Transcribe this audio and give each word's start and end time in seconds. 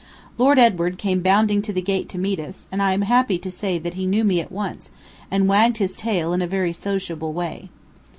Lord 0.39 0.57
Edward 0.57 0.97
came 0.97 1.19
bounding 1.21 1.61
to 1.61 1.71
the 1.71 1.79
gate 1.79 2.09
to 2.09 2.17
meet 2.17 2.39
us, 2.39 2.65
and 2.71 2.81
I 2.81 2.93
am 2.93 3.03
happy 3.03 3.37
to 3.37 3.51
say 3.51 3.77
that 3.77 3.93
he 3.93 4.07
knew 4.07 4.23
me 4.23 4.39
at 4.41 4.51
once, 4.51 4.89
and 5.29 5.47
wagged 5.47 5.77
his 5.77 5.95
tail 5.95 6.33
in 6.33 6.41
a 6.41 6.47
very 6.47 6.73
sociable 6.73 7.33
way. 7.33 7.69